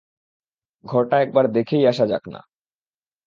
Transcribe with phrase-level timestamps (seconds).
[0.85, 2.41] ঘরটা একবার দেখেই আসা যাক-না।